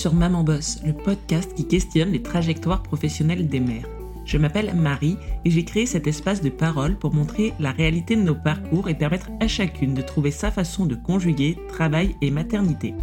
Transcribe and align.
sur 0.00 0.14
Maman 0.14 0.44
Boss, 0.44 0.80
le 0.82 0.94
podcast 0.94 1.52
qui 1.54 1.68
questionne 1.68 2.12
les 2.12 2.22
trajectoires 2.22 2.82
professionnelles 2.82 3.48
des 3.48 3.60
mères. 3.60 3.86
Je 4.24 4.38
m'appelle 4.38 4.72
Marie 4.74 5.18
et 5.44 5.50
j'ai 5.50 5.62
créé 5.62 5.84
cet 5.84 6.06
espace 6.06 6.40
de 6.40 6.48
parole 6.48 6.96
pour 6.96 7.12
montrer 7.12 7.52
la 7.60 7.70
réalité 7.70 8.16
de 8.16 8.22
nos 8.22 8.34
parcours 8.34 8.88
et 8.88 8.94
permettre 8.94 9.28
à 9.40 9.46
chacune 9.46 9.92
de 9.92 10.00
trouver 10.00 10.30
sa 10.30 10.50
façon 10.50 10.86
de 10.86 10.94
conjuguer 10.94 11.58
travail 11.68 12.16
et 12.22 12.30
maternité. 12.30 12.94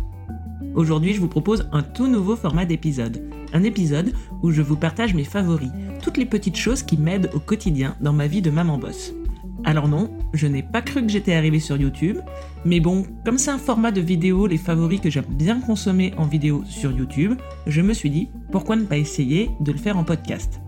Aujourd'hui, 0.74 1.14
je 1.14 1.20
vous 1.20 1.28
propose 1.28 1.70
un 1.72 1.84
tout 1.84 2.08
nouveau 2.08 2.36
format 2.36 2.66
d'épisode. 2.66 3.30
Un 3.54 3.62
épisode 3.62 4.12
où 4.42 4.50
je 4.50 4.64
vous 4.64 4.76
partage 4.76 5.14
mes 5.14 5.24
favoris, 5.24 5.70
toutes 6.02 6.18
les 6.18 6.26
petites 6.26 6.58
choses 6.58 6.82
qui 6.82 6.98
m'aident 6.98 7.30
au 7.36 7.40
quotidien 7.40 7.96
dans 8.02 8.14
ma 8.14 8.26
vie 8.26 8.42
de 8.42 8.50
maman 8.50 8.80
boss. 8.80 9.14
Alors 9.66 9.88
non, 9.88 10.10
je 10.34 10.48
n'ai 10.48 10.64
pas 10.64 10.82
cru 10.82 11.02
que 11.06 11.12
j'étais 11.12 11.34
arrivée 11.34 11.60
sur 11.60 11.78
YouTube, 11.78 12.20
mais 12.64 12.80
bon, 12.80 13.06
comme 13.26 13.38
c'est 13.38 13.52
un 13.52 13.58
format 13.58 13.92
de 13.92 14.02
vidéo, 14.02 14.48
les 14.48 14.58
favoris 14.58 15.02
que 15.02 15.10
j'aime 15.10 15.26
bien 15.28 15.60
consommer 15.60 16.14
en 16.18 16.26
vidéo 16.26 16.64
sur 16.68 16.92
YouTube, 16.92 17.34
je 17.66 17.82
me 17.82 17.94
suis 17.94 18.10
dit, 18.10 18.30
pourquoi 18.52 18.76
ne 18.76 18.86
pas 18.86 18.98
essayer 18.98 19.50
de 19.60 19.72
le 19.72 19.78
faire 19.78 19.98
en 19.98 20.04
podcast? 20.04 20.62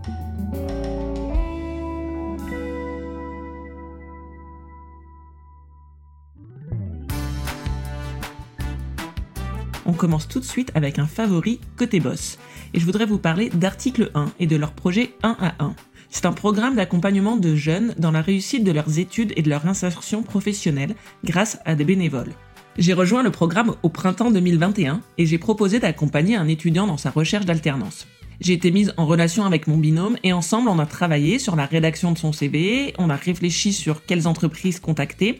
On 9.86 9.92
commence 9.92 10.28
tout 10.28 10.40
de 10.40 10.44
suite 10.44 10.70
avec 10.74 10.98
un 10.98 11.06
favori 11.06 11.58
côté 11.76 12.00
boss, 12.00 12.38
et 12.74 12.80
je 12.80 12.84
voudrais 12.84 13.06
vous 13.06 13.18
parler 13.18 13.48
d'Article 13.50 14.10
1 14.14 14.26
et 14.38 14.46
de 14.46 14.56
leur 14.56 14.72
projet 14.72 15.14
1 15.22 15.36
à 15.40 15.54
1. 15.64 15.74
C'est 16.12 16.26
un 16.26 16.32
programme 16.32 16.74
d'accompagnement 16.74 17.36
de 17.36 17.54
jeunes 17.54 17.94
dans 17.96 18.10
la 18.10 18.20
réussite 18.20 18.64
de 18.64 18.72
leurs 18.72 18.98
études 18.98 19.32
et 19.36 19.42
de 19.42 19.48
leur 19.48 19.66
insertion 19.66 20.24
professionnelle 20.24 20.96
grâce 21.24 21.60
à 21.64 21.76
des 21.76 21.84
bénévoles. 21.84 22.34
J'ai 22.78 22.94
rejoint 22.94 23.22
le 23.22 23.30
programme 23.30 23.76
au 23.84 23.88
printemps 23.88 24.32
2021 24.32 25.02
et 25.18 25.26
j'ai 25.26 25.38
proposé 25.38 25.78
d'accompagner 25.78 26.34
un 26.34 26.48
étudiant 26.48 26.88
dans 26.88 26.96
sa 26.96 27.10
recherche 27.10 27.46
d'alternance. 27.46 28.08
J'ai 28.40 28.54
été 28.54 28.72
mise 28.72 28.92
en 28.96 29.06
relation 29.06 29.44
avec 29.44 29.68
mon 29.68 29.76
binôme 29.76 30.16
et 30.24 30.32
ensemble 30.32 30.68
on 30.68 30.78
a 30.80 30.86
travaillé 30.86 31.38
sur 31.38 31.54
la 31.54 31.66
rédaction 31.66 32.10
de 32.10 32.18
son 32.18 32.32
CV, 32.32 32.92
on 32.98 33.08
a 33.08 33.16
réfléchi 33.16 33.72
sur 33.72 34.04
quelles 34.04 34.26
entreprises 34.26 34.80
contacter, 34.80 35.38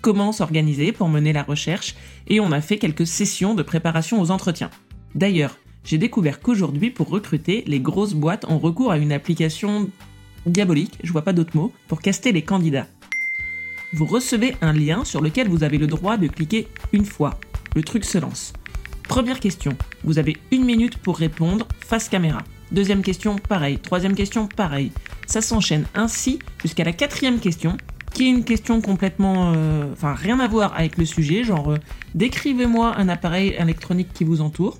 comment 0.00 0.30
s'organiser 0.30 0.92
pour 0.92 1.08
mener 1.08 1.32
la 1.32 1.42
recherche 1.42 1.96
et 2.28 2.38
on 2.38 2.52
a 2.52 2.60
fait 2.60 2.78
quelques 2.78 3.06
sessions 3.06 3.54
de 3.54 3.62
préparation 3.62 4.20
aux 4.20 4.30
entretiens. 4.30 4.70
D'ailleurs, 5.14 5.56
j'ai 5.84 5.98
découvert 5.98 6.40
qu'aujourd'hui, 6.40 6.90
pour 6.90 7.08
recruter, 7.08 7.62
les 7.66 7.80
grosses 7.80 8.14
boîtes 8.14 8.46
ont 8.48 8.58
recours 8.58 8.90
à 8.90 8.98
une 8.98 9.12
application 9.12 9.90
diabolique, 10.46 10.98
je 11.02 11.12
vois 11.12 11.22
pas 11.22 11.32
d'autre 11.32 11.56
mot, 11.56 11.72
pour 11.88 12.00
caster 12.00 12.32
les 12.32 12.42
candidats. 12.42 12.86
Vous 13.92 14.06
recevez 14.06 14.56
un 14.60 14.72
lien 14.72 15.04
sur 15.04 15.20
lequel 15.20 15.48
vous 15.48 15.62
avez 15.62 15.78
le 15.78 15.86
droit 15.86 16.16
de 16.16 16.26
cliquer 16.26 16.68
une 16.92 17.04
fois. 17.04 17.38
Le 17.76 17.82
truc 17.82 18.04
se 18.04 18.18
lance. 18.18 18.52
Première 19.08 19.40
question, 19.40 19.76
vous 20.02 20.18
avez 20.18 20.36
une 20.50 20.64
minute 20.64 20.96
pour 20.96 21.18
répondre 21.18 21.68
face 21.80 22.08
caméra. 22.08 22.42
Deuxième 22.72 23.02
question, 23.02 23.36
pareil. 23.36 23.78
Troisième 23.78 24.14
question, 24.14 24.48
pareil. 24.48 24.90
Ça 25.26 25.40
s'enchaîne 25.40 25.84
ainsi 25.94 26.38
jusqu'à 26.62 26.84
la 26.84 26.92
quatrième 26.92 27.38
question, 27.38 27.76
qui 28.12 28.26
est 28.26 28.30
une 28.30 28.44
question 28.44 28.80
complètement... 28.80 29.52
Euh, 29.54 29.92
enfin, 29.92 30.14
rien 30.14 30.40
à 30.40 30.48
voir 30.48 30.74
avec 30.74 30.96
le 30.96 31.04
sujet, 31.04 31.44
genre 31.44 31.72
euh, 31.72 31.78
décrivez-moi 32.14 32.96
un 32.96 33.08
appareil 33.08 33.54
électronique 33.58 34.12
qui 34.14 34.24
vous 34.24 34.40
entoure. 34.40 34.78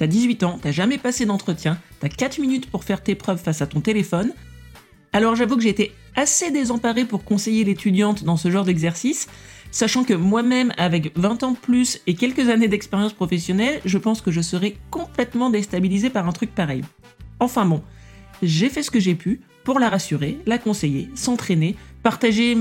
T'as 0.00 0.06
18 0.06 0.44
ans, 0.44 0.58
t'as 0.58 0.70
jamais 0.70 0.96
passé 0.96 1.26
d'entretien, 1.26 1.78
t'as 2.00 2.08
4 2.08 2.38
minutes 2.38 2.70
pour 2.70 2.84
faire 2.84 3.02
tes 3.02 3.14
preuves 3.14 3.38
face 3.38 3.60
à 3.60 3.66
ton 3.66 3.82
téléphone. 3.82 4.32
Alors 5.12 5.36
j'avoue 5.36 5.56
que 5.56 5.62
j'ai 5.62 5.68
été 5.68 5.92
assez 6.16 6.50
désemparée 6.50 7.04
pour 7.04 7.22
conseiller 7.22 7.64
l'étudiante 7.64 8.24
dans 8.24 8.38
ce 8.38 8.50
genre 8.50 8.64
d'exercice, 8.64 9.28
sachant 9.70 10.02
que 10.02 10.14
moi-même, 10.14 10.72
avec 10.78 11.12
20 11.18 11.42
ans 11.42 11.50
de 11.50 11.58
plus 11.58 12.00
et 12.06 12.14
quelques 12.14 12.48
années 12.48 12.66
d'expérience 12.66 13.12
professionnelle, 13.12 13.82
je 13.84 13.98
pense 13.98 14.22
que 14.22 14.30
je 14.30 14.40
serais 14.40 14.76
complètement 14.90 15.50
déstabilisée 15.50 16.08
par 16.08 16.26
un 16.26 16.32
truc 16.32 16.54
pareil. 16.54 16.82
Enfin 17.38 17.66
bon, 17.66 17.82
j'ai 18.42 18.70
fait 18.70 18.82
ce 18.82 18.90
que 18.90 19.00
j'ai 19.00 19.14
pu 19.14 19.42
pour 19.64 19.78
la 19.78 19.90
rassurer, 19.90 20.38
la 20.46 20.56
conseiller, 20.56 21.10
s'entraîner, 21.14 21.76
partager 22.02 22.56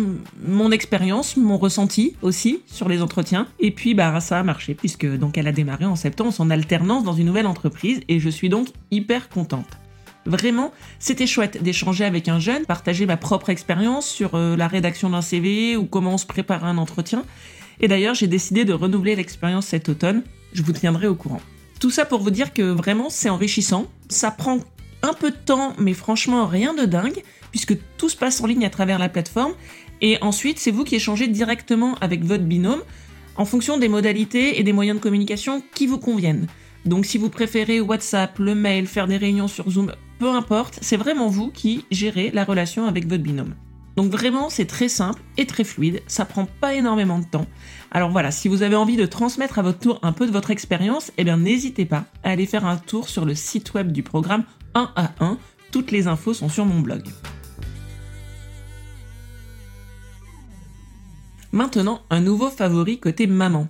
mon 0.45 0.71
expérience, 0.71 1.37
mon 1.37 1.57
ressenti 1.57 2.15
aussi 2.21 2.61
sur 2.67 2.89
les 2.89 3.01
entretiens. 3.01 3.47
Et 3.59 3.71
puis 3.71 3.93
bah 3.93 4.19
ça 4.19 4.39
a 4.39 4.43
marché 4.43 4.73
puisque 4.73 5.05
donc 5.05 5.37
elle 5.37 5.47
a 5.47 5.51
démarré 5.51 5.85
en 5.85 5.95
septembre 5.95 6.33
son 6.33 6.49
alternance 6.49 7.03
dans 7.03 7.13
une 7.13 7.27
nouvelle 7.27 7.47
entreprise 7.47 8.01
et 8.07 8.19
je 8.19 8.29
suis 8.29 8.49
donc 8.49 8.67
hyper 8.91 9.29
contente. 9.29 9.67
Vraiment, 10.25 10.71
c'était 10.99 11.25
chouette 11.25 11.63
d'échanger 11.63 12.05
avec 12.05 12.27
un 12.27 12.39
jeune, 12.39 12.65
partager 12.65 13.05
ma 13.05 13.17
propre 13.17 13.49
expérience 13.49 14.07
sur 14.07 14.35
euh, 14.35 14.55
la 14.55 14.67
rédaction 14.67 15.09
d'un 15.09 15.21
CV 15.21 15.77
ou 15.77 15.85
comment 15.85 16.13
on 16.13 16.17
se 16.17 16.25
prépare 16.25 16.65
à 16.65 16.67
un 16.67 16.77
entretien. 16.77 17.23
Et 17.79 17.87
d'ailleurs, 17.87 18.13
j'ai 18.13 18.27
décidé 18.27 18.65
de 18.65 18.73
renouveler 18.73 19.15
l'expérience 19.15 19.67
cet 19.67 19.87
automne. 19.89 20.23
Je 20.53 20.61
vous 20.61 20.73
tiendrai 20.73 21.07
au 21.07 21.15
courant. 21.15 21.41
Tout 21.79 21.89
ça 21.89 22.05
pour 22.05 22.21
vous 22.21 22.31
dire 22.31 22.53
que 22.53 22.61
vraiment, 22.61 23.09
c'est 23.09 23.29
enrichissant. 23.29 23.87
Ça 24.09 24.31
prend 24.31 24.59
un 25.01 25.13
peu 25.13 25.31
de 25.31 25.37
temps, 25.37 25.73
mais 25.77 25.93
franchement 25.93 26.45
rien 26.47 26.73
de 26.73 26.85
dingue, 26.85 27.23
puisque 27.51 27.77
tout 27.97 28.09
se 28.09 28.17
passe 28.17 28.41
en 28.41 28.47
ligne 28.47 28.65
à 28.65 28.69
travers 28.69 28.99
la 28.99 29.09
plateforme. 29.09 29.53
Et 30.01 30.17
ensuite, 30.21 30.59
c'est 30.59 30.71
vous 30.71 30.83
qui 30.83 30.95
échangez 30.95 31.27
directement 31.27 31.95
avec 32.01 32.23
votre 32.23 32.43
binôme 32.43 32.81
en 33.35 33.45
fonction 33.45 33.77
des 33.77 33.87
modalités 33.87 34.59
et 34.59 34.63
des 34.63 34.73
moyens 34.73 34.97
de 34.97 35.03
communication 35.03 35.63
qui 35.73 35.87
vous 35.87 35.97
conviennent. 35.97 36.47
Donc 36.85 37.05
si 37.05 37.17
vous 37.17 37.29
préférez 37.29 37.81
WhatsApp, 37.81 38.37
le 38.39 38.55
mail, 38.55 38.87
faire 38.87 39.07
des 39.07 39.17
réunions 39.17 39.47
sur 39.47 39.69
Zoom, 39.69 39.93
peu 40.19 40.29
importe, 40.29 40.79
c'est 40.81 40.97
vraiment 40.97 41.27
vous 41.27 41.49
qui 41.49 41.85
gérez 41.91 42.31
la 42.33 42.43
relation 42.43 42.85
avec 42.85 43.07
votre 43.07 43.23
binôme. 43.23 43.55
Donc 43.95 44.11
vraiment, 44.11 44.49
c'est 44.49 44.65
très 44.65 44.87
simple 44.87 45.21
et 45.37 45.45
très 45.45 45.65
fluide, 45.65 46.01
ça 46.07 46.23
prend 46.23 46.45
pas 46.45 46.73
énormément 46.73 47.19
de 47.19 47.25
temps. 47.25 47.45
Alors 47.91 48.11
voilà, 48.11 48.31
si 48.31 48.47
vous 48.47 48.63
avez 48.63 48.75
envie 48.75 48.95
de 48.95 49.05
transmettre 49.05 49.59
à 49.59 49.61
votre 49.61 49.79
tour 49.79 49.99
un 50.03 50.13
peu 50.13 50.25
de 50.25 50.31
votre 50.31 50.51
expérience, 50.51 51.11
eh 51.17 51.23
bien 51.23 51.37
n'hésitez 51.37 51.85
pas 51.85 52.05
à 52.23 52.29
aller 52.31 52.45
faire 52.45 52.65
un 52.65 52.77
tour 52.77 53.09
sur 53.09 53.25
le 53.25 53.35
site 53.35 53.73
web 53.73 53.91
du 53.91 54.03
programme 54.03 54.45
1 54.79 54.91
à 54.95 55.11
1. 55.19 55.37
Toutes 55.71 55.91
les 55.91 56.07
infos 56.07 56.33
sont 56.33 56.47
sur 56.47 56.65
mon 56.65 56.79
blog. 56.79 57.03
Maintenant, 61.51 62.01
un 62.09 62.21
nouveau 62.21 62.49
favori 62.49 62.97
côté 62.97 63.27
maman. 63.27 63.67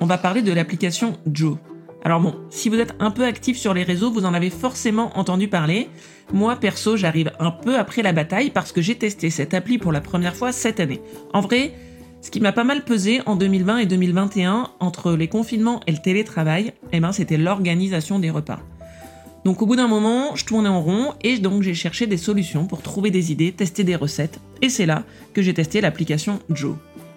On 0.00 0.06
va 0.06 0.16
parler 0.16 0.40
de 0.40 0.52
l'application 0.52 1.18
Joe. 1.30 1.58
Alors 2.04 2.20
bon, 2.20 2.34
si 2.48 2.70
vous 2.70 2.78
êtes 2.78 2.94
un 3.00 3.10
peu 3.10 3.24
actif 3.24 3.58
sur 3.58 3.74
les 3.74 3.82
réseaux, 3.82 4.10
vous 4.10 4.24
en 4.24 4.32
avez 4.32 4.50
forcément 4.50 5.18
entendu 5.18 5.48
parler. 5.48 5.90
Moi, 6.32 6.56
perso, 6.56 6.96
j'arrive 6.96 7.32
un 7.38 7.50
peu 7.50 7.78
après 7.78 8.02
la 8.02 8.12
bataille 8.12 8.50
parce 8.50 8.72
que 8.72 8.80
j'ai 8.80 8.96
testé 8.96 9.28
cette 9.28 9.52
appli 9.52 9.76
pour 9.76 9.92
la 9.92 10.00
première 10.00 10.36
fois 10.36 10.52
cette 10.52 10.80
année. 10.80 11.02
En 11.34 11.42
vrai, 11.42 11.74
ce 12.24 12.30
qui 12.30 12.40
m'a 12.40 12.52
pas 12.52 12.64
mal 12.64 12.84
pesé 12.84 13.20
en 13.26 13.36
2020 13.36 13.78
et 13.78 13.86
2021 13.86 14.70
entre 14.80 15.12
les 15.12 15.28
confinements 15.28 15.80
et 15.86 15.92
le 15.92 15.98
télétravail, 15.98 16.72
eh 16.90 16.98
ben, 16.98 17.12
c'était 17.12 17.36
l'organisation 17.36 18.18
des 18.18 18.30
repas. 18.30 18.60
Donc 19.44 19.60
au 19.60 19.66
bout 19.66 19.76
d'un 19.76 19.88
moment, 19.88 20.34
je 20.34 20.46
tournais 20.46 20.70
en 20.70 20.80
rond 20.80 21.12
et 21.22 21.36
donc 21.38 21.62
j'ai 21.62 21.74
cherché 21.74 22.06
des 22.06 22.16
solutions 22.16 22.66
pour 22.66 22.80
trouver 22.80 23.10
des 23.10 23.30
idées, 23.30 23.52
tester 23.52 23.84
des 23.84 23.94
recettes, 23.94 24.40
et 24.62 24.70
c'est 24.70 24.86
là 24.86 25.04
que 25.34 25.42
j'ai 25.42 25.52
testé 25.52 25.82
l'application 25.82 26.38
Joe. 26.48 26.76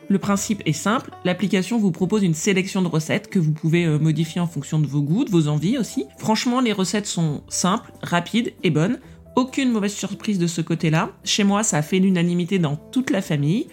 Le 0.09 0.19
principe 0.19 0.61
est 0.65 0.73
simple, 0.73 1.11
l'application 1.23 1.77
vous 1.77 1.91
propose 1.91 2.23
une 2.23 2.33
sélection 2.33 2.81
de 2.81 2.89
recettes 2.89 3.29
que 3.29 3.39
vous 3.39 3.53
pouvez 3.53 3.85
euh, 3.85 3.99
modifier 3.99 4.41
en 4.41 4.47
fonction 4.47 4.77
de 4.77 4.87
vos 4.87 5.01
goûts, 5.01 5.23
de 5.23 5.31
vos 5.31 5.47
envies 5.47 5.77
aussi. 5.77 6.03
Franchement, 6.17 6.59
les 6.59 6.73
recettes 6.73 7.07
sont 7.07 7.43
simples, 7.47 7.93
rapides 8.01 8.51
et 8.63 8.71
bonnes. 8.71 8.99
Aucune 9.37 9.71
mauvaise 9.71 9.93
surprise 9.93 10.37
de 10.37 10.47
ce 10.47 10.59
côté-là. 10.59 11.11
Chez 11.23 11.45
moi, 11.45 11.63
ça 11.63 11.77
a 11.77 11.81
fait 11.81 11.99
l'unanimité 11.99 12.59
dans 12.59 12.75
toute 12.75 13.09
la 13.09 13.21
famille. 13.21 13.67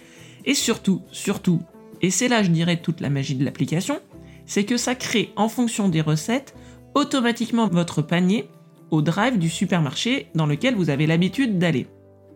Et 0.45 0.53
surtout, 0.53 1.01
surtout, 1.11 1.61
et 2.01 2.11
c'est 2.11 2.27
là 2.27 2.43
je 2.43 2.51
dirais 2.51 2.77
toute 2.77 3.01
la 3.01 3.09
magie 3.09 3.35
de 3.35 3.43
l'application, 3.43 3.99
c'est 4.45 4.63
que 4.63 4.77
ça 4.77 4.95
crée 4.95 5.31
en 5.35 5.49
fonction 5.49 5.89
des 5.89 6.01
recettes 6.01 6.55
automatiquement 6.93 7.67
votre 7.67 8.01
panier 8.01 8.47
au 8.91 9.01
drive 9.01 9.37
du 9.37 9.49
supermarché 9.49 10.27
dans 10.35 10.45
lequel 10.45 10.75
vous 10.75 10.89
avez 10.89 11.07
l'habitude 11.07 11.57
d'aller. 11.57 11.87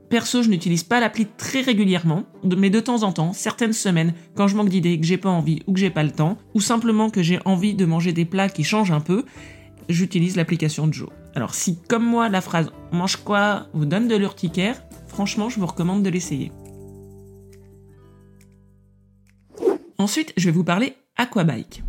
Perso, 0.09 0.41
je 0.41 0.49
n'utilise 0.49 0.83
pas 0.83 0.99
l'appli 0.99 1.27
très 1.37 1.61
régulièrement, 1.61 2.23
mais 2.43 2.71
de 2.71 2.79
temps 2.79 3.03
en 3.03 3.11
temps, 3.11 3.31
certaines 3.31 3.73
semaines, 3.73 4.15
quand 4.35 4.47
je 4.47 4.55
manque 4.55 4.69
d'idées, 4.69 4.99
que 4.99 5.05
j'ai 5.05 5.17
pas 5.17 5.29
envie 5.29 5.61
ou 5.67 5.73
que 5.73 5.79
j'ai 5.79 5.91
pas 5.91 6.03
le 6.03 6.09
temps, 6.09 6.39
ou 6.55 6.61
simplement 6.61 7.11
que 7.11 7.21
j'ai 7.21 7.39
envie 7.45 7.75
de 7.75 7.85
manger 7.85 8.11
des 8.11 8.25
plats 8.25 8.49
qui 8.49 8.63
changent 8.63 8.91
un 8.91 9.01
peu, 9.01 9.23
j'utilise 9.87 10.35
l'application 10.35 10.91
Joe. 10.91 11.09
Alors 11.35 11.53
si, 11.53 11.77
comme 11.87 12.05
moi, 12.05 12.27
la 12.27 12.41
phrase 12.41 12.71
mange 12.91 13.17
quoi 13.17 13.67
vous 13.73 13.85
donne 13.85 14.07
de 14.07 14.15
l'urticaire, 14.15 14.81
franchement, 15.07 15.47
je 15.47 15.59
vous 15.59 15.67
recommande 15.67 16.01
de 16.01 16.09
l'essayer. 16.09 16.51
Ensuite, 19.99 20.31
je 20.37 20.45
vais 20.45 20.51
vous 20.51 20.63
parler 20.63 20.95
aquabike. 21.17 21.83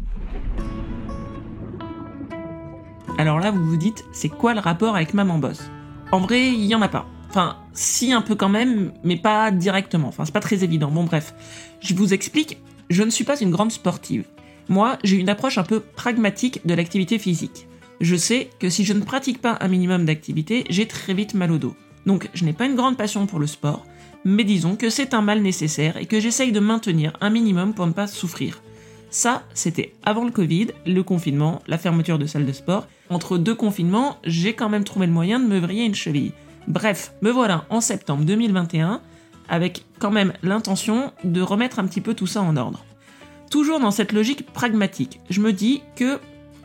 Alors 3.18 3.38
là, 3.38 3.52
vous 3.52 3.64
vous 3.64 3.76
dites, 3.76 4.04
c'est 4.10 4.28
quoi 4.28 4.52
le 4.52 4.58
rapport 4.58 4.96
avec 4.96 5.14
Maman 5.14 5.38
Boss? 5.38 5.70
En 6.10 6.18
vrai, 6.18 6.48
il 6.48 6.64
y 6.64 6.74
en 6.74 6.82
a 6.82 6.88
pas. 6.88 7.06
Enfin, 7.28 7.56
si 7.72 8.12
un 8.12 8.20
peu 8.20 8.34
quand 8.34 8.48
même, 8.48 8.92
mais 9.04 9.16
pas 9.16 9.52
directement. 9.52 10.08
Enfin, 10.08 10.24
c'est 10.24 10.34
pas 10.34 10.40
très 10.40 10.64
évident. 10.64 10.90
Bon, 10.90 11.04
bref. 11.04 11.34
Je 11.78 11.94
vous 11.94 12.12
explique, 12.12 12.58
je 12.88 13.04
ne 13.04 13.10
suis 13.10 13.22
pas 13.22 13.40
une 13.40 13.52
grande 13.52 13.70
sportive. 13.70 14.24
Moi, 14.68 14.98
j'ai 15.04 15.14
une 15.14 15.28
approche 15.28 15.58
un 15.58 15.62
peu 15.62 15.78
pragmatique 15.78 16.66
de 16.66 16.74
l'activité 16.74 17.16
physique. 17.16 17.68
Je 18.00 18.16
sais 18.16 18.50
que 18.58 18.70
si 18.70 18.84
je 18.84 18.92
ne 18.92 19.04
pratique 19.04 19.40
pas 19.40 19.56
un 19.60 19.68
minimum 19.68 20.04
d'activité, 20.04 20.64
j'ai 20.68 20.88
très 20.88 21.14
vite 21.14 21.34
mal 21.34 21.52
au 21.52 21.58
dos. 21.58 21.76
Donc 22.06 22.28
je 22.34 22.44
n'ai 22.44 22.54
pas 22.54 22.66
une 22.66 22.74
grande 22.74 22.96
passion 22.96 23.26
pour 23.26 23.38
le 23.38 23.46
sport, 23.46 23.84
mais 24.24 24.44
disons 24.44 24.76
que 24.76 24.90
c'est 24.90 25.14
un 25.14 25.22
mal 25.22 25.40
nécessaire 25.42 25.96
et 25.96 26.06
que 26.06 26.20
j'essaye 26.20 26.52
de 26.52 26.60
maintenir 26.60 27.16
un 27.20 27.30
minimum 27.30 27.74
pour 27.74 27.86
ne 27.86 27.92
pas 27.92 28.06
souffrir. 28.06 28.62
Ça, 29.10 29.42
c'était 29.54 29.94
avant 30.04 30.24
le 30.24 30.30
Covid, 30.30 30.68
le 30.86 31.02
confinement, 31.02 31.62
la 31.66 31.78
fermeture 31.78 32.18
de 32.18 32.26
salles 32.26 32.46
de 32.46 32.52
sport. 32.52 32.86
Entre 33.08 33.38
deux 33.38 33.56
confinements, 33.56 34.18
j'ai 34.24 34.54
quand 34.54 34.68
même 34.68 34.84
trouvé 34.84 35.06
le 35.06 35.12
moyen 35.12 35.40
de 35.40 35.46
me 35.46 35.58
vriller 35.58 35.84
une 35.84 35.96
cheville. 35.96 36.32
Bref, 36.68 37.12
me 37.20 37.30
voilà 37.30 37.64
en 37.70 37.80
septembre 37.80 38.24
2021 38.24 39.00
avec 39.48 39.84
quand 39.98 40.12
même 40.12 40.32
l'intention 40.42 41.12
de 41.24 41.40
remettre 41.40 41.80
un 41.80 41.86
petit 41.86 42.00
peu 42.00 42.14
tout 42.14 42.28
ça 42.28 42.40
en 42.40 42.56
ordre. 42.56 42.84
Toujours 43.50 43.80
dans 43.80 43.90
cette 43.90 44.12
logique 44.12 44.46
pragmatique, 44.52 45.18
je 45.28 45.40
me 45.40 45.52
dis 45.52 45.82
que, 45.96 46.20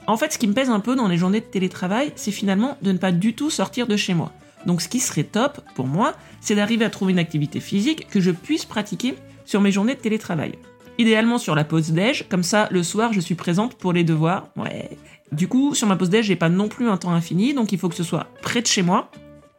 en 0.06 0.18
fait, 0.18 0.32
ce 0.32 0.38
qui 0.38 0.48
me 0.48 0.54
pèse 0.54 0.70
un 0.70 0.80
peu 0.80 0.96
dans 0.96 1.08
les 1.08 1.18
journées 1.18 1.42
de 1.42 1.46
télétravail, 1.46 2.14
c'est 2.16 2.32
finalement 2.32 2.78
de 2.84 2.92
ne 2.92 3.00
pas 3.00 3.12
du 3.12 3.34
tout 3.34 3.50
sortir 3.50 3.88
de 3.88 3.98
chez 3.98 4.14
moi. 4.14 4.32
Donc 4.66 4.82
ce 4.82 4.88
qui 4.88 5.00
serait 5.00 5.24
top 5.24 5.62
pour 5.76 5.88
moi, 5.88 6.14
c'est 6.42 6.56
d'arriver 6.56 6.86
à 6.86 6.90
trouver 6.90 7.12
une 7.14 7.20
activité 7.20 7.60
physique 7.60 8.08
que 8.10 8.20
je 8.20 8.32
puisse 8.32 8.66
pratiquer 8.66 9.16
sur 9.46 9.62
mes 9.62 9.72
journées 9.72 9.96
de 9.96 10.00
télétravail. 10.00 10.54
Idéalement 10.98 11.38
sur 11.38 11.56
la 11.56 11.64
pause 11.64 11.92
déj, 11.92 12.26
comme 12.30 12.44
ça 12.44 12.68
le 12.72 12.84
soir 12.84 13.14
je 13.14 13.20
suis 13.20 13.36
présente 13.36 13.76
pour 13.76 13.94
les 13.94 14.04
devoirs. 14.04 14.48
Ouais. 14.56 14.98
Du 15.32 15.48
coup, 15.48 15.76
sur 15.76 15.88
ma 15.88 15.96
pause 15.96 16.10
déj, 16.10 16.28
j'ai 16.28 16.36
pas 16.36 16.50
non 16.50 16.68
plus 16.68 16.88
un 16.88 16.98
temps 16.98 17.12
infini, 17.12 17.54
donc 17.54 17.72
il 17.72 17.80
faut 17.80 17.90
que 17.90 17.96
ce 17.96 18.04
soit 18.04 18.28
près 18.42 18.62
de 18.62 18.68
chez 18.68 18.82
moi. 18.82 19.10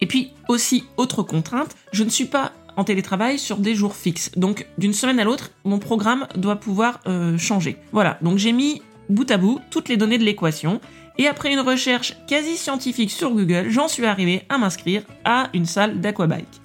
Et 0.01 0.07
puis 0.07 0.33
aussi, 0.49 0.85
autre 0.97 1.23
contrainte, 1.23 1.75
je 1.93 2.05
ne 2.05 2.09
suis 2.09 2.27
pas 2.27 2.53
en 2.77 2.85
télétravail 2.85 3.39
sur 3.39 3.57
des 3.57 3.75
jours 3.75 3.97
fixes. 3.97 4.31
Donc 4.37 4.67
d'une 4.79 4.93
semaine 4.93 5.19
à 5.19 5.25
l'autre, 5.25 5.51
mon 5.65 5.79
programme 5.79 6.27
doit 6.37 6.57
pouvoir 6.57 7.01
euh, 7.07 7.37
changer. 7.39 7.77
Voilà, 7.93 8.19
donc 8.23 8.39
j'ai 8.39 8.53
mis 8.53 8.83
bout 9.09 9.31
à 9.31 9.37
bout 9.37 9.61
toutes 9.71 9.89
les 9.89 9.97
données 9.97 10.19
de 10.19 10.25
l'équation. 10.25 10.81
Et 11.19 11.27
après 11.27 11.53
une 11.53 11.61
recherche 11.61 12.15
quasi 12.27 12.57
scientifique 12.57 13.11
sur 13.11 13.31
Google, 13.31 13.67
j'en 13.69 13.89
suis 13.89 14.05
arrivé 14.05 14.43
à 14.49 14.59
m'inscrire 14.59 15.03
à 15.25 15.49
une 15.55 15.67
salle 15.67 16.01
d'aquabike. 16.01 16.61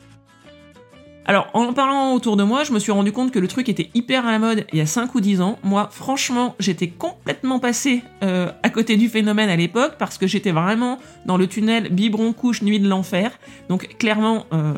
Alors, 1.25 1.49
en 1.53 1.71
parlant 1.71 2.13
autour 2.13 2.35
de 2.35 2.43
moi, 2.43 2.63
je 2.63 2.73
me 2.73 2.79
suis 2.79 2.91
rendu 2.91 3.11
compte 3.11 3.31
que 3.31 3.39
le 3.39 3.47
truc 3.47 3.69
était 3.69 3.89
hyper 3.93 4.25
à 4.25 4.31
la 4.31 4.39
mode 4.39 4.65
il 4.73 4.79
y 4.79 4.81
a 4.81 4.85
5 4.85 5.13
ou 5.13 5.21
10 5.21 5.41
ans. 5.41 5.59
Moi, 5.63 5.87
franchement, 5.91 6.55
j'étais 6.59 6.87
complètement 6.87 7.59
passé 7.59 8.01
euh, 8.23 8.51
à 8.63 8.69
côté 8.69 8.97
du 8.97 9.07
phénomène 9.07 9.49
à 9.49 9.55
l'époque 9.55 9.93
parce 9.99 10.17
que 10.17 10.25
j'étais 10.25 10.51
vraiment 10.51 10.97
dans 11.25 11.37
le 11.37 11.47
tunnel 11.47 11.89
biberon 11.89 12.33
couche 12.33 12.63
nuit 12.63 12.79
de 12.79 12.89
l'enfer. 12.89 13.31
Donc, 13.69 13.97
clairement, 13.99 14.45
euh, 14.51 14.73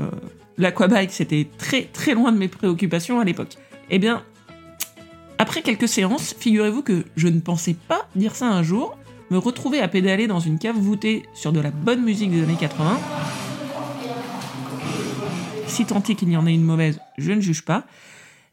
l'aquabike, 0.57 1.11
c'était 1.11 1.47
très 1.57 1.83
très 1.83 2.13
loin 2.13 2.31
de 2.33 2.37
mes 2.37 2.49
préoccupations 2.49 3.21
à 3.21 3.23
l'époque. 3.23 3.55
Eh 3.89 3.97
bien, 3.97 4.21
après 5.37 5.61
quelques 5.61 5.87
séances, 5.87 6.35
figurez-vous 6.37 6.83
que 6.83 7.05
je 7.15 7.29
ne 7.29 7.39
pensais 7.39 7.75
pas 7.87 8.07
dire 8.15 8.35
ça 8.35 8.47
un 8.47 8.63
jour, 8.63 8.97
retrouver 9.37 9.79
à 9.79 9.87
pédaler 9.87 10.27
dans 10.27 10.39
une 10.39 10.59
cave 10.59 10.77
voûtée 10.77 11.23
sur 11.33 11.51
de 11.51 11.59
la 11.59 11.71
bonne 11.71 12.03
musique 12.03 12.31
des 12.31 12.43
années 12.43 12.57
80. 12.59 12.99
Si 15.67 15.85
tant 15.85 16.03
est 16.03 16.15
qu'il 16.15 16.29
y 16.29 16.37
en 16.37 16.45
ait 16.45 16.53
une 16.53 16.63
mauvaise, 16.63 16.99
je 17.17 17.31
ne 17.31 17.41
juge 17.41 17.63
pas. 17.63 17.85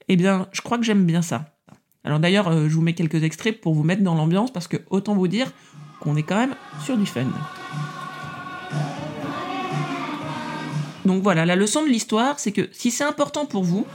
Eh 0.09 0.17
bien, 0.17 0.49
je 0.53 0.61
crois 0.61 0.79
que 0.79 0.85
j'aime 0.85 1.05
bien 1.05 1.23
ça. 1.23 1.47
Alors 2.05 2.19
d'ailleurs, 2.19 2.49
euh, 2.49 2.69
je 2.69 2.75
vous 2.75 2.81
mets 2.81 2.95
quelques 2.95 3.23
extraits 3.23 3.61
pour 3.61 3.75
vous 3.75 3.83
mettre 3.83 4.03
dans 4.03 4.15
l'ambiance 4.15 4.51
parce 4.51 4.69
que 4.69 4.79
autant 4.89 5.15
vous 5.15 5.29
dire 5.29 5.53
qu'on 6.01 6.17
est 6.17 6.23
quand 6.23 6.37
même 6.37 6.55
sur 6.83 6.97
du 6.97 7.07
fun. 7.07 7.27
Donc 11.05 11.23
voilà, 11.23 11.45
la 11.45 11.57
leçon 11.57 11.83
de 11.83 11.89
l'histoire, 11.89 12.39
c'est 12.39 12.53
que 12.53 12.69
si 12.73 12.91
c'est 12.91 13.05
important 13.05 13.47
pour 13.47 13.65
vous, 13.65 13.87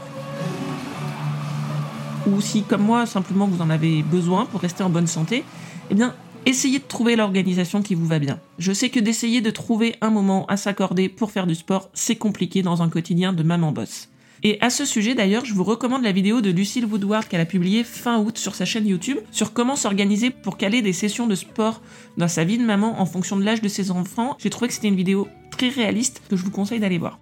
ou 2.28 2.42
si 2.42 2.64
comme 2.64 2.82
moi 2.82 3.06
simplement 3.06 3.48
vous 3.48 3.62
en 3.62 3.70
avez 3.70 4.04
besoin 4.04 4.46
pour 4.46 4.62
rester 4.62 4.84
en 4.84 4.90
bonne 4.90 5.08
santé, 5.08 5.44
eh 5.90 5.96
bien 5.96 6.16
essayez 6.46 6.80
de 6.80 6.84
trouver 6.84 7.16
l'organisation 7.16 7.82
qui 7.82 7.96
vous 7.96 8.06
va 8.06 8.20
bien. 8.20 8.40
Je 8.60 8.72
sais 8.72 8.90
que 8.90 9.00
d'essayer 9.00 9.42
de 9.42 9.50
trouver 9.50 9.96
un 10.02 10.10
moment 10.10 10.46
à 10.48 10.58
s'accorder 10.58 11.10
pour 11.10 11.32
faire 11.32 11.48
du 11.48 11.56
sport, 11.56 11.90
c'est 11.94 12.16
compliqué 12.16 12.62
dans 12.62 12.82
un 12.82 12.90
quotidien 12.90 13.34
de 13.34 13.44
maman 13.44 13.72
boss. 13.72 14.10
Et 14.44 14.60
à 14.62 14.70
ce 14.70 14.86
sujet 14.86 15.16
d'ailleurs, 15.16 15.46
je 15.46 15.54
vous 15.54 15.64
recommande 15.64 16.04
la 16.04 16.12
vidéo 16.12 16.42
de 16.42 16.52
Lucille 16.52 16.86
Woodward 16.86 17.28
qu'elle 17.28 17.42
a 17.42 17.46
publiée 17.46 17.84
fin 17.84 18.20
août 18.20 18.38
sur 18.38 18.54
sa 18.54 18.66
chaîne 18.66 18.88
YouTube 18.88 19.18
sur 19.32 19.54
comment 19.54 19.76
s'organiser 19.76 20.30
pour 20.30 20.58
caler 20.58 20.82
des 20.82 20.94
sessions 20.94 21.26
de 21.26 21.36
sport 21.36 21.82
dans 22.18 22.28
sa 22.28 22.44
vie 22.44 22.58
de 22.58 22.66
maman 22.66 23.02
en 23.02 23.06
fonction 23.06 23.38
de 23.38 23.44
l'âge 23.44 23.62
de 23.62 23.68
ses 23.68 23.90
enfants. 23.90 24.36
J'ai 24.38 24.50
trouvé 24.50 24.68
que 24.68 24.74
c'était 24.74 24.88
une 24.88 24.96
vidéo 24.96 25.28
très 25.50 25.70
réaliste 25.70 26.22
que 26.30 26.36
je 26.36 26.44
vous 26.44 26.52
conseille 26.52 26.80
d'aller 26.80 27.00
voir. 27.00 27.20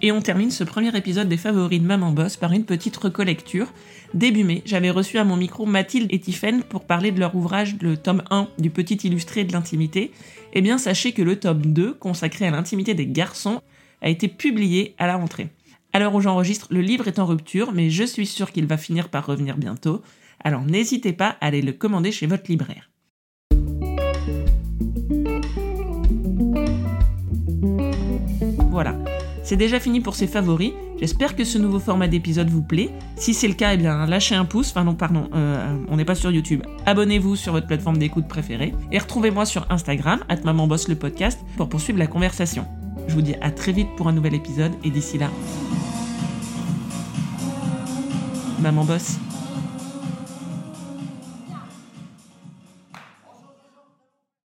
Et 0.00 0.12
on 0.12 0.20
termine 0.20 0.52
ce 0.52 0.62
premier 0.62 0.96
épisode 0.96 1.28
des 1.28 1.36
favoris 1.36 1.80
de 1.80 1.86
Maman 1.86 2.12
Boss 2.12 2.36
par 2.36 2.52
une 2.52 2.64
petite 2.64 2.96
recollecture. 2.96 3.66
Début 4.14 4.44
mai, 4.44 4.62
j'avais 4.64 4.90
reçu 4.90 5.18
à 5.18 5.24
mon 5.24 5.36
micro 5.36 5.66
Mathilde 5.66 6.06
et 6.10 6.20
Tiffaine 6.20 6.62
pour 6.62 6.84
parler 6.84 7.10
de 7.10 7.18
leur 7.18 7.34
ouvrage, 7.34 7.74
le 7.80 7.96
tome 7.96 8.22
1 8.30 8.46
du 8.58 8.70
Petit 8.70 8.94
Illustré 8.94 9.42
de 9.42 9.52
l'intimité. 9.52 10.12
Eh 10.52 10.60
bien, 10.60 10.78
sachez 10.78 11.10
que 11.10 11.22
le 11.22 11.40
tome 11.40 11.66
2, 11.66 11.94
consacré 11.94 12.46
à 12.46 12.52
l'intimité 12.52 12.94
des 12.94 13.08
garçons, 13.08 13.60
a 14.00 14.08
été 14.08 14.28
publié 14.28 14.94
à 14.98 15.08
la 15.08 15.16
rentrée. 15.16 15.48
À 15.92 15.98
l'heure 15.98 16.14
où 16.14 16.20
j'enregistre, 16.20 16.68
le 16.70 16.80
livre 16.80 17.08
est 17.08 17.18
en 17.18 17.26
rupture, 17.26 17.72
mais 17.72 17.90
je 17.90 18.04
suis 18.04 18.26
sûre 18.26 18.52
qu'il 18.52 18.66
va 18.66 18.76
finir 18.76 19.08
par 19.08 19.26
revenir 19.26 19.56
bientôt. 19.56 20.02
Alors 20.44 20.62
n'hésitez 20.62 21.12
pas 21.12 21.36
à 21.40 21.46
aller 21.46 21.62
le 21.62 21.72
commander 21.72 22.12
chez 22.12 22.26
votre 22.26 22.48
libraire. 22.48 22.88
C'est 29.48 29.56
déjà 29.56 29.80
fini 29.80 30.02
pour 30.02 30.14
ces 30.14 30.26
favoris. 30.26 30.72
J'espère 31.00 31.34
que 31.34 31.42
ce 31.42 31.56
nouveau 31.56 31.78
format 31.78 32.06
d'épisode 32.06 32.50
vous 32.50 32.60
plaît. 32.60 32.90
Si 33.16 33.32
c'est 33.32 33.48
le 33.48 33.54
cas, 33.54 33.72
eh 33.72 33.78
bien 33.78 34.04
lâchez 34.04 34.34
un 34.34 34.44
pouce. 34.44 34.68
Enfin 34.68 34.84
non, 34.84 34.94
pardon, 34.94 35.30
euh, 35.34 35.74
on 35.88 35.96
n'est 35.96 36.04
pas 36.04 36.14
sur 36.14 36.30
YouTube. 36.30 36.62
Abonnez-vous 36.84 37.34
sur 37.34 37.52
votre 37.52 37.66
plateforme 37.66 37.96
d'écoute 37.96 38.28
préférée 38.28 38.74
et 38.92 38.98
retrouvez-moi 38.98 39.46
sur 39.46 39.66
Instagram 39.70 40.20
@mamanboss 40.44 40.88
le 40.88 40.96
podcast 40.96 41.40
pour 41.56 41.70
poursuivre 41.70 41.98
la 41.98 42.06
conversation. 42.06 42.66
Je 43.06 43.14
vous 43.14 43.22
dis 43.22 43.36
à 43.40 43.50
très 43.50 43.72
vite 43.72 43.88
pour 43.96 44.08
un 44.08 44.12
nouvel 44.12 44.34
épisode 44.34 44.72
et 44.84 44.90
d'ici 44.90 45.16
là, 45.16 45.30
maman 48.60 48.84
boss. 48.84 49.18